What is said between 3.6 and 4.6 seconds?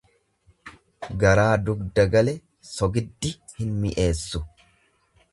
mi'eessu.